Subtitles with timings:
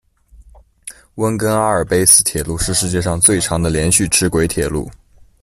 [1.13, 4.89] 温根阿尔卑斯铁路是世界上最长的连续齿轨铁路。